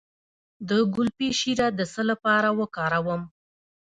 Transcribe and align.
د 0.69 0.69
ګلپي 0.93 1.29
شیره 1.39 1.67
د 1.77 1.81
څه 1.93 2.01
لپاره 2.09 2.49
وکاروم؟ 2.59 3.21